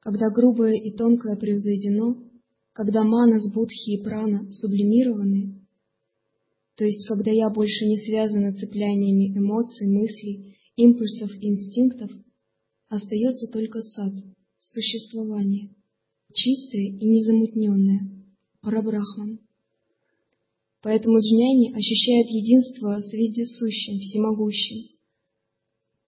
Когда 0.00 0.30
грубое 0.30 0.74
и 0.74 0.90
тонкое 0.90 1.36
превзойдено, 1.36 2.24
когда 2.72 3.04
манас, 3.04 3.50
будхи 3.52 3.92
и 3.92 4.02
прана 4.02 4.50
сублимированы, 4.52 5.64
то 6.74 6.84
есть 6.84 7.06
когда 7.06 7.30
я 7.30 7.50
больше 7.50 7.86
не 7.86 7.98
связана 7.98 8.52
цепляниями 8.52 9.38
эмоций, 9.38 9.86
мыслей, 9.86 10.56
импульсов 10.74 11.30
инстинктов, 11.40 12.10
остается 12.88 13.46
только 13.46 13.80
сад, 13.80 14.12
существование, 14.60 15.70
чистое 16.34 16.82
и 16.82 17.06
незамутненное, 17.08 18.26
парабрахман. 18.60 19.45
Поэтому 20.86 21.18
джняни 21.18 21.74
ощущает 21.74 22.28
единство 22.28 23.00
с 23.00 23.12
вездесущим, 23.12 23.98
всемогущим, 23.98 24.86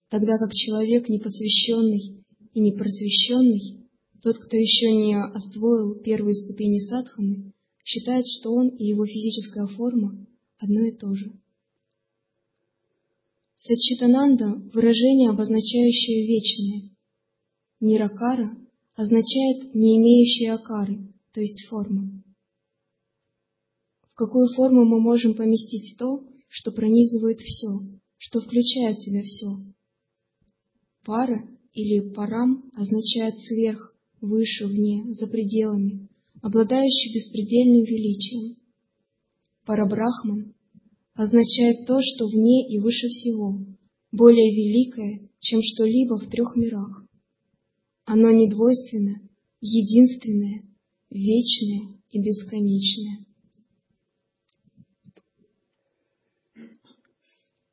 тогда 0.09 0.37
как 0.37 0.53
человек 0.53 1.09
непосвященный 1.09 2.23
и 2.53 2.59
непросвещенный, 2.61 3.89
тот, 4.23 4.37
кто 4.37 4.55
еще 4.55 4.93
не 4.93 5.21
освоил 5.21 6.01
первые 6.01 6.33
ступени 6.33 6.79
садханы, 6.79 7.51
считает, 7.83 8.23
что 8.25 8.53
он 8.53 8.69
и 8.69 8.85
его 8.85 9.05
физическая 9.05 9.67
форма 9.67 10.25
одно 10.59 10.79
и 10.85 10.95
то 10.95 11.13
же. 11.13 11.33
Сачитананда– 13.57 14.61
выражение, 14.73 15.31
обозначающее 15.31 16.25
вечное. 16.25 16.95
Ниракара 17.81 18.57
означает 18.95 19.75
не 19.75 19.97
имеющие 19.97 20.53
акары, 20.53 21.13
то 21.33 21.41
есть 21.41 21.67
формы 21.67 22.18
какую 24.19 24.49
форму 24.53 24.83
мы 24.83 24.99
можем 24.99 25.33
поместить 25.33 25.95
то, 25.97 26.21
что 26.49 26.73
пронизывает 26.73 27.39
все, 27.39 27.69
что 28.17 28.41
включает 28.41 28.97
в 28.97 29.01
себя 29.05 29.23
все. 29.23 29.47
Пара 31.05 31.47
или 31.71 32.01
парам 32.13 32.69
означает 32.75 33.39
сверх, 33.39 33.95
выше, 34.19 34.67
вне, 34.67 35.13
за 35.13 35.25
пределами, 35.27 36.09
обладающий 36.41 37.13
беспредельным 37.13 37.85
величием. 37.85 38.57
Парабрахман 39.65 40.53
означает 41.13 41.87
то, 41.87 42.01
что 42.01 42.27
вне 42.27 42.67
и 42.67 42.77
выше 42.77 43.07
всего, 43.07 43.57
более 44.11 44.51
великое, 44.51 45.29
чем 45.39 45.61
что-либо 45.63 46.19
в 46.19 46.29
трех 46.29 46.57
мирах. 46.57 47.05
Оно 48.03 48.31
недвойственное, 48.31 49.21
единственное, 49.61 50.65
вечное 51.09 52.01
и 52.11 52.19
бесконечное. 52.19 53.28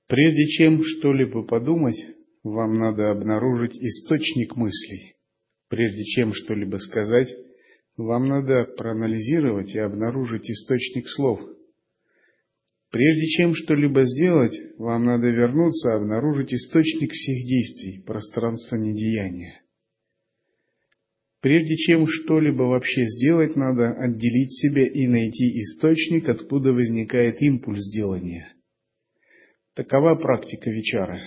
Прежде 0.09 0.47
чем 0.47 0.83
что-либо 0.85 1.43
подумать, 1.43 1.97
вам 2.45 2.79
надо 2.79 3.11
обнаружить 3.11 3.77
источник 3.77 4.55
мыслей. 4.55 5.17
Прежде 5.69 6.05
чем 6.05 6.33
что-либо 6.33 6.77
сказать, 6.77 7.29
вам 7.97 8.29
надо 8.29 8.67
проанализировать 8.77 9.75
и 9.75 9.81
обнаружить 9.81 10.49
источник 10.49 11.09
слов. 11.09 11.41
Прежде 12.93 13.27
чем 13.27 13.55
что-либо 13.57 14.05
сделать, 14.05 14.57
вам 14.79 15.07
надо 15.07 15.29
вернуться 15.29 15.95
обнаружить 15.97 16.55
источник 16.55 17.11
всех 17.11 17.45
действий, 17.45 18.03
пространство 18.07 18.77
недеяния. 18.77 19.61
Прежде 21.41 21.75
чем 21.75 22.07
что-либо 22.07 22.63
вообще 22.63 23.05
сделать, 23.07 23.57
надо 23.57 23.91
отделить 23.91 24.53
себя 24.53 24.87
и 24.87 25.09
найти 25.09 25.61
источник, 25.63 26.29
откуда 26.29 26.73
возникает 26.73 27.43
импульс 27.43 27.91
делания– 27.91 28.53
Такова 29.77 30.15
практика 30.15 30.71
вечара. 30.71 31.21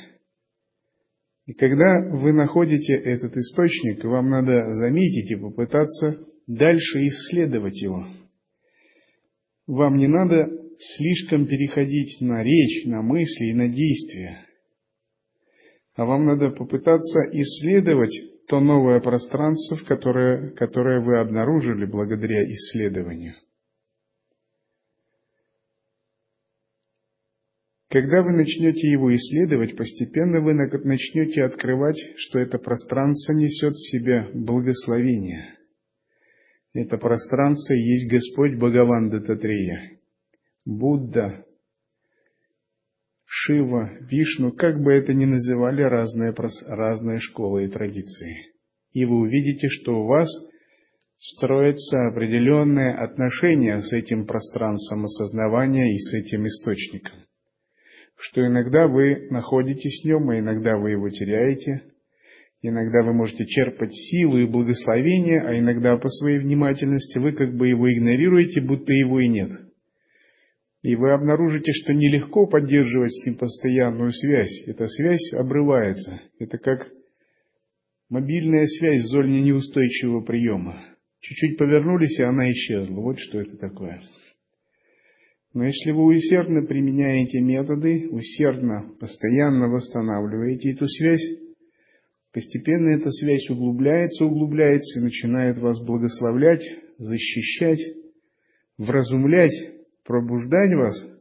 И 1.45 1.53
когда 1.53 2.09
вы 2.11 2.33
находите 2.33 2.95
этот 2.95 3.37
источник, 3.37 4.03
вам 4.03 4.31
надо 4.31 4.71
заметить 4.71 5.31
и 5.31 5.35
попытаться 5.35 6.25
дальше 6.47 6.99
исследовать 7.07 7.79
его. 7.79 8.07
Вам 9.67 9.97
не 9.97 10.07
надо 10.07 10.49
слишком 10.79 11.45
переходить 11.45 12.21
на 12.21 12.41
речь, 12.41 12.85
на 12.85 13.03
мысли 13.03 13.51
и 13.51 13.53
на 13.53 13.67
действия. 13.67 14.45
А 15.93 16.05
вам 16.05 16.25
надо 16.25 16.49
попытаться 16.49 17.19
исследовать 17.31 18.15
то 18.47 18.59
новое 18.59 18.99
пространство, 18.99 19.77
которое, 19.85 20.51
которое 20.55 21.01
вы 21.01 21.19
обнаружили 21.19 21.85
благодаря 21.85 22.43
исследованию. 22.51 23.35
Когда 27.89 28.21
вы 28.21 28.33
начнете 28.33 28.87
его 28.87 29.13
исследовать, 29.15 29.75
постепенно 29.75 30.41
вы 30.41 30.53
начнете 30.53 31.43
открывать, 31.43 31.97
что 32.17 32.37
это 32.37 32.59
пространство 32.59 33.33
несет 33.33 33.73
в 33.73 33.89
себе 33.89 34.29
благословение. 34.35 35.55
Это 36.73 36.97
пространство 36.97 37.73
есть 37.73 38.11
Господь 38.11 38.57
Бхагаван 38.57 39.09
Дататрея, 39.09 39.97
Будда, 40.65 41.43
Шива, 43.25 43.89
Вишну, 44.01 44.51
как 44.51 44.79
бы 44.83 44.93
это 44.93 45.15
ни 45.15 45.25
называли 45.25 45.81
разные, 45.81 46.31
разные 46.67 47.17
школы 47.17 47.65
и 47.65 47.69
традиции. 47.69 48.53
И 48.93 49.03
вы 49.05 49.19
увидите, 49.19 49.67
что 49.67 50.01
у 50.01 50.05
вас 50.05 50.29
строятся 51.17 52.07
определенные 52.07 52.93
отношения 52.93 53.81
с 53.81 53.91
этим 53.93 54.27
пространством 54.27 55.05
осознавания 55.05 55.91
и 55.91 55.97
с 55.97 56.13
этим 56.13 56.45
источником. 56.45 57.28
Что 58.19 58.45
иногда 58.45 58.87
вы 58.87 59.27
находитесь 59.29 60.01
в 60.01 60.07
нем, 60.07 60.29
а 60.29 60.39
иногда 60.39 60.77
вы 60.77 60.91
его 60.91 61.09
теряете. 61.09 61.83
Иногда 62.61 63.01
вы 63.03 63.13
можете 63.13 63.45
черпать 63.45 63.93
силу 63.93 64.37
и 64.37 64.45
благословение, 64.45 65.41
а 65.41 65.57
иногда 65.57 65.95
по 65.97 66.09
своей 66.09 66.39
внимательности 66.39 67.17
вы 67.17 67.31
как 67.31 67.55
бы 67.55 67.69
его 67.69 67.91
игнорируете, 67.91 68.61
будто 68.61 68.91
его 68.93 69.19
и 69.19 69.27
нет– 69.27 69.51
и 70.81 70.95
вы 70.95 71.11
обнаружите, 71.11 71.71
что 71.73 71.93
нелегко 71.93 72.47
поддерживать 72.47 73.13
с 73.13 73.25
ним 73.25 73.37
постоянную 73.37 74.11
связь. 74.11 74.63
Эта 74.65 74.85
связь 74.85 75.33
обрывается. 75.33 76.21
Это 76.39 76.57
как 76.57 76.87
мобильная 78.09 78.65
связь 78.65 79.01
в 79.01 79.07
зоне 79.07 79.41
неустойчивого 79.41 80.23
приема. 80.23 80.81
Чуть-чуть 81.19 81.57
повернулись, 81.57 82.17
и 82.19 82.23
она 82.23 82.49
исчезла. 82.51 82.95
Вот 82.95 83.19
что 83.19 83.41
это 83.41 83.57
такое. 83.57 84.01
Но 85.53 85.65
если 85.65 85.91
вы 85.91 86.05
усердно 86.15 86.61
применяете 86.65 87.41
методы, 87.41 88.07
усердно, 88.09 88.91
постоянно 88.99 89.67
восстанавливаете 89.67 90.73
эту 90.73 90.87
связь, 90.87 91.23
постепенно 92.31 92.89
эта 92.89 93.09
связь 93.09 93.49
углубляется, 93.49 94.25
углубляется 94.25 94.99
и 94.99 95.03
начинает 95.03 95.57
вас 95.57 95.83
благословлять, 95.83 96.61
защищать, 96.99 97.79
вразумлять, 98.77 99.53
пробуждать 100.05 100.73
вас, 100.75 101.18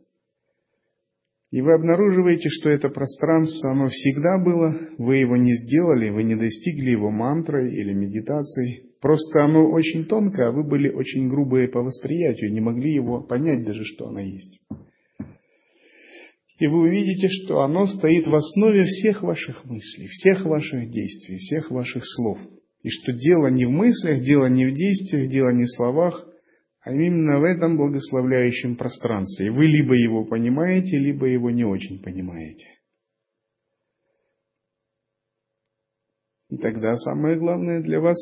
и 1.51 1.63
вы 1.63 1.73
обнаруживаете, 1.73 2.49
что 2.51 2.69
это 2.69 2.91
пространство, 2.91 3.71
оно 3.71 3.87
всегда 3.89 4.37
было, 4.39 4.77
вы 4.99 5.17
его 5.17 5.37
не 5.37 5.55
сделали, 5.55 6.11
вы 6.11 6.23
не 6.23 6.35
достигли 6.35 6.91
его 6.91 7.11
мантрой 7.11 7.73
или 7.75 7.95
медитацией. 7.95 8.91
Просто 9.01 9.45
оно 9.45 9.71
очень 9.71 10.05
тонкое, 10.05 10.49
а 10.49 10.53
вы 10.53 10.69
были 10.69 10.91
очень 10.91 11.29
грубые 11.29 11.69
по 11.69 11.81
восприятию, 11.81 12.53
не 12.53 12.61
могли 12.61 12.93
его 12.93 13.23
понять 13.23 13.65
даже, 13.65 13.83
что 13.85 14.09
оно 14.09 14.21
есть. 14.21 14.61
И 16.59 16.67
вы 16.67 16.81
увидите, 16.81 17.29
что 17.29 17.61
оно 17.61 17.87
стоит 17.87 18.27
в 18.27 18.35
основе 18.35 18.83
всех 18.83 19.23
ваших 19.23 19.65
мыслей, 19.65 20.09
всех 20.09 20.45
ваших 20.45 20.91
действий, 20.91 21.37
всех 21.37 21.71
ваших 21.71 22.03
слов. 22.05 22.39
И 22.83 22.91
что 22.91 23.13
дело 23.13 23.47
не 23.47 23.65
в 23.65 23.71
мыслях, 23.71 24.23
дело 24.23 24.47
не 24.47 24.67
в 24.67 24.75
действиях, 24.75 25.31
дело 25.31 25.51
не 25.51 25.65
в 25.65 25.71
словах, 25.71 26.28
а 26.89 26.93
именно 26.95 27.39
в 27.39 27.45
этом 27.45 27.77
благословляющем 27.77 28.77
пространстве. 28.77 29.51
Вы 29.51 29.67
либо 29.67 29.95
его 29.95 30.25
понимаете, 30.25 30.97
либо 30.97 31.27
его 31.27 31.51
не 31.51 31.63
очень 31.63 32.03
понимаете. 32.03 32.65
И 36.49 36.57
тогда 36.57 36.95
самое 36.97 37.39
главное 37.39 37.83
для 37.83 38.01
вас 38.01 38.17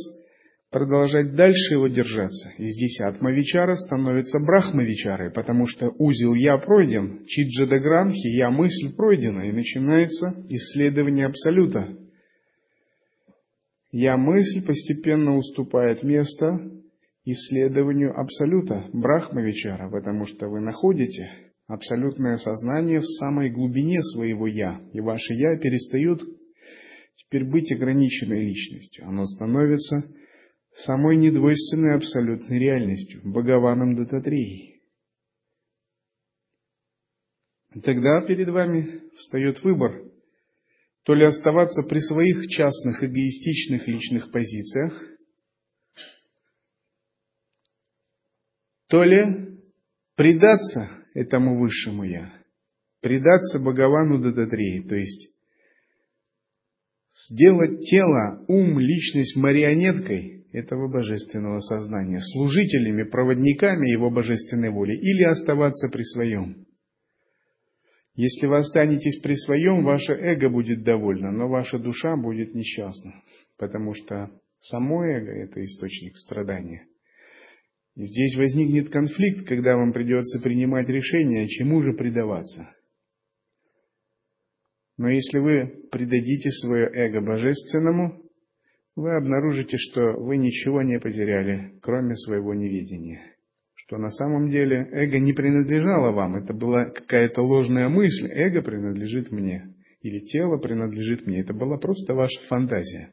продолжать 0.72 1.37
дальше 1.37 1.74
его 1.74 1.87
держаться. 1.87 2.55
И 2.59 2.66
здесь 2.66 2.98
атмавичара 3.02 3.76
становится 3.76 4.40
брахмавичарой, 4.40 5.31
потому 5.31 5.66
что 5.68 5.92
узел 5.98 6.35
«я» 6.35 6.59
пройден, 6.59 7.24
чиджадагранхи 7.24 8.37
«я» 8.37 8.50
мысль 8.50 8.96
пройдена, 8.96 9.42
и 9.42 9.52
начинается 9.52 10.44
исследование 10.48 11.26
Абсолюта. 11.26 11.96
«Я» 13.92 14.16
мысль 14.16 14.66
постепенно 14.66 15.37
уступает 15.37 16.02
место 16.02 16.72
исследованию 17.26 18.18
Абсолюта, 18.18 18.88
Брахмавичара, 18.92 19.90
потому 19.90 20.26
что 20.26 20.48
вы 20.48 20.60
находите 20.60 21.28
абсолютное 21.66 22.36
сознание 22.36 23.00
в 23.00 23.06
самой 23.18 23.50
глубине 23.50 24.00
своего 24.14 24.46
«я», 24.46 24.80
и 24.92 25.00
ваше 25.00 25.34
«я» 25.34 25.58
перестает 25.58 26.20
теперь 27.16 27.44
быть 27.44 27.70
ограниченной 27.72 28.46
личностью. 28.46 29.08
Оно 29.08 29.24
становится 29.24 30.04
самой 30.76 31.16
недвойственной 31.16 31.96
абсолютной 31.96 32.60
реальностью, 32.60 33.20
Бхагаваном 33.24 33.96
Дататреей. 33.96 34.82
Тогда 37.82 38.20
перед 38.26 38.48
вами 38.48 39.02
встает 39.16 39.62
выбор, 39.64 40.04
то 41.02 41.14
ли 41.14 41.24
оставаться 41.24 41.82
при 41.88 41.98
своих 41.98 42.48
частных 42.48 43.02
эгоистичных 43.02 43.88
личных 43.88 44.30
позициях– 44.30 45.12
то 48.88 49.03
ли 49.03 49.59
предаться 50.16 50.90
этому 51.14 51.59
высшему 51.59 52.05
Я, 52.05 52.33
предаться 53.01 53.59
Бхагавану 53.59 54.20
Дадатри, 54.20 54.83
то 54.88 54.94
есть 54.94 55.31
сделать 57.29 57.81
тело, 57.81 58.44
ум, 58.49 58.79
личность 58.79 59.37
марионеткой 59.37 60.46
этого 60.53 60.88
божественного 60.88 61.61
сознания, 61.61 62.20
служителями, 62.20 63.05
проводниками 63.05 63.88
его 63.90 64.11
божественной 64.11 64.70
воли, 64.70 64.94
или 64.94 65.25
оставаться 65.25 65.88
при 65.88 66.03
своем. 66.03 66.66
Если 68.14 68.46
вы 68.46 68.59
останетесь 68.59 69.20
при 69.20 69.35
своем, 69.35 69.85
ваше 69.85 70.12
эго 70.12 70.49
будет 70.49 70.85
довольно, 70.85 71.33
но 71.33 71.49
ваша 71.49 71.79
душа 71.79 72.16
будет 72.16 72.55
несчастна, 72.55 73.22
потому 73.59 73.92
что 73.94 74.31
само 74.59 75.05
эго– 75.05 75.31
это 75.44 75.62
источник 75.62 76.16
страдания– 76.16 76.87
и 77.96 78.04
здесь 78.04 78.37
возникнет 78.37 78.90
конфликт, 78.90 79.48
когда 79.48 79.74
вам 79.74 79.92
придется 79.92 80.40
принимать 80.42 80.88
решение, 80.88 81.48
чему 81.48 81.82
же 81.82 81.94
предаваться. 81.94 82.68
Но 84.98 85.09
если 85.09 85.38
вы 85.38 85.88
предадите 85.90 86.50
свое 86.50 86.87
эго 86.92 87.22
божественному, 87.22 88.22
вы 88.96 89.16
обнаружите, 89.16 89.76
что 89.78 90.12
вы 90.12 90.37
ничего 90.37 90.82
не 90.82 90.98
потеряли, 90.98 91.78
кроме 91.82 92.16
своего 92.16 92.54
неведения. 92.54 93.35
Что 93.74 93.98
на 93.98 94.11
самом 94.11 94.50
деле 94.50 94.88
эго 94.92 95.18
не 95.18 95.32
принадлежало 95.32 96.12
вам, 96.12 96.37
это 96.37 96.52
была 96.52 96.87
какая-то 96.87 97.40
ложная 97.42 97.88
мысль, 97.88 98.26
эго 98.30 98.61
принадлежит 98.62 99.30
мне, 99.30 99.74
или 100.02 100.20
тело 100.20 100.59
принадлежит 100.59 101.26
мне, 101.26 101.40
это 101.40 101.54
была 101.54 101.78
просто 101.78 102.14
ваша 102.14 102.40
фантазия 102.48 103.12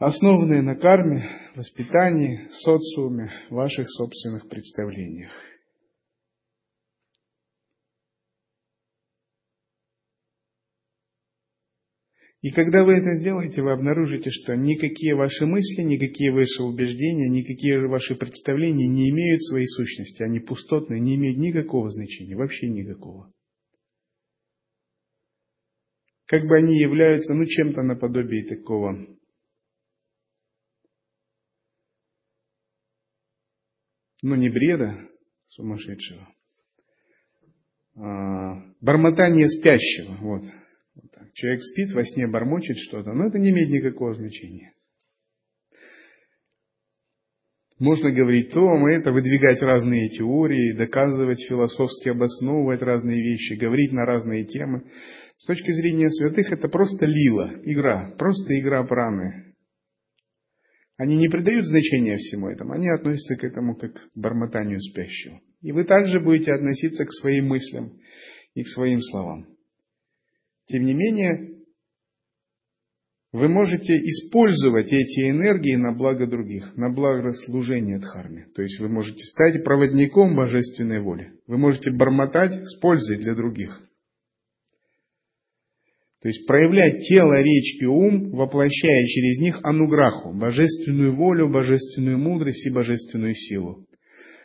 основанные 0.00 0.62
на 0.62 0.76
карме, 0.76 1.28
воспитании, 1.54 2.48
социуме, 2.50 3.30
ваших 3.50 3.86
собственных 3.90 4.48
представлениях. 4.48 5.30
И 12.40 12.50
когда 12.52 12.84
вы 12.84 12.94
это 12.94 13.14
сделаете, 13.16 13.60
вы 13.60 13.72
обнаружите, 13.72 14.30
что 14.30 14.56
никакие 14.56 15.14
ваши 15.14 15.44
мысли, 15.44 15.82
никакие 15.82 16.32
ваши 16.32 16.62
убеждения, 16.62 17.28
никакие 17.28 17.86
ваши 17.86 18.14
представления 18.14 18.88
не 18.88 19.10
имеют 19.10 19.42
своей 19.42 19.66
сущности. 19.66 20.22
Они 20.22 20.40
пустотные, 20.40 21.00
не 21.00 21.16
имеют 21.16 21.36
никакого 21.36 21.90
значения, 21.90 22.36
вообще 22.36 22.70
никакого. 22.70 23.30
Как 26.24 26.46
бы 26.46 26.56
они 26.56 26.80
являются, 26.80 27.34
ну, 27.34 27.44
чем-то 27.44 27.82
наподобие 27.82 28.46
такого 28.46 29.19
но 34.22 34.36
не 34.36 34.48
бреда 34.48 34.96
сумасшедшего, 35.48 36.28
а 37.96 38.62
бормотание 38.80 39.48
спящего. 39.48 40.16
Вот. 40.20 40.42
вот 40.94 41.10
так. 41.12 41.32
Человек 41.34 41.62
спит, 41.62 41.92
во 41.92 42.04
сне 42.04 42.26
бормочет 42.26 42.76
что-то, 42.78 43.12
но 43.12 43.26
это 43.26 43.38
не 43.38 43.50
имеет 43.50 43.70
никакого 43.70 44.14
значения. 44.14 44.72
Можно 47.80 48.12
говорить 48.12 48.52
то, 48.52 48.60
мы 48.60 48.92
это, 48.92 49.10
выдвигать 49.10 49.62
разные 49.62 50.10
теории, 50.10 50.76
доказывать, 50.76 51.42
философски 51.48 52.10
обосновывать 52.10 52.82
разные 52.82 53.22
вещи, 53.22 53.54
говорить 53.54 53.92
на 53.92 54.04
разные 54.04 54.44
темы. 54.44 54.84
С 55.38 55.46
точки 55.46 55.72
зрения 55.72 56.10
святых 56.10 56.52
это 56.52 56.68
просто 56.68 57.06
лила, 57.06 57.54
игра, 57.64 58.14
просто 58.18 58.58
игра 58.60 58.84
праны. 58.84 59.49
Они 61.00 61.16
не 61.16 61.30
придают 61.30 61.66
значения 61.66 62.16
всему 62.16 62.50
этому, 62.50 62.74
они 62.74 62.90
относятся 62.90 63.34
к 63.36 63.44
этому 63.44 63.74
как 63.74 63.94
к 63.94 64.10
бормотанию 64.14 64.78
спящего. 64.82 65.40
И 65.62 65.72
вы 65.72 65.84
также 65.84 66.20
будете 66.20 66.52
относиться 66.52 67.06
к 67.06 67.12
своим 67.12 67.46
мыслям 67.46 67.92
и 68.52 68.62
к 68.62 68.68
своим 68.68 69.00
словам. 69.00 69.46
Тем 70.66 70.84
не 70.84 70.92
менее, 70.92 71.62
вы 73.32 73.48
можете 73.48 73.96
использовать 73.96 74.92
эти 74.92 75.30
энергии 75.30 75.74
на 75.76 75.92
благо 75.92 76.26
других, 76.26 76.76
на 76.76 76.90
благо 76.90 77.32
служения 77.46 77.98
Дхарме. 77.98 78.48
То 78.54 78.60
есть 78.60 78.78
вы 78.78 78.90
можете 78.90 79.24
стать 79.24 79.64
проводником 79.64 80.36
божественной 80.36 81.00
воли. 81.00 81.32
Вы 81.46 81.56
можете 81.56 81.92
бормотать 81.92 82.52
с 82.52 82.78
пользой 82.78 83.16
для 83.16 83.34
других. 83.34 83.80
То 86.22 86.28
есть 86.28 86.46
проявлять 86.46 87.00
тело, 87.08 87.40
речь 87.40 87.80
и 87.80 87.86
ум, 87.86 88.30
воплощая 88.32 89.06
через 89.06 89.40
них 89.40 89.60
ануграху, 89.62 90.34
божественную 90.34 91.16
волю, 91.16 91.50
божественную 91.50 92.18
мудрость 92.18 92.66
и 92.66 92.70
божественную 92.70 93.34
силу. 93.34 93.86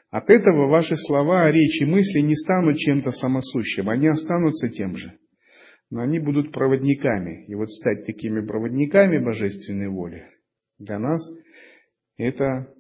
От 0.10 0.30
этого 0.30 0.70
ваши 0.70 0.96
слова, 0.96 1.52
речи, 1.52 1.84
мысли 1.84 2.20
не 2.20 2.36
станут 2.36 2.78
чем-то 2.78 3.12
самосущим, 3.12 3.90
они 3.90 4.08
останутся 4.08 4.70
тем 4.70 4.96
же. 4.96 5.18
Но 5.92 6.02
они 6.02 6.20
будут 6.20 6.54
проводниками. 6.54 7.46
И 7.48 7.56
вот 7.56 7.70
стать 7.70 8.06
такими 8.06 8.46
проводниками 8.46 9.18
божественной 9.18 9.90
воли 9.90 10.24
для 10.80 11.00
нас 11.00 11.22
это 12.18 12.74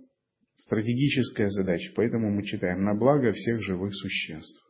стратегическая 0.55 1.49
задача. 1.49 1.91
Поэтому 1.95 2.31
мы 2.31 2.43
читаем 2.43 2.83
на 2.83 2.95
благо 2.95 3.31
всех 3.31 3.61
живых 3.61 3.93
существ. 3.93 4.64